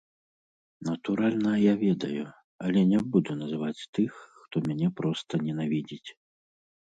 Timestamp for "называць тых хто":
3.43-4.55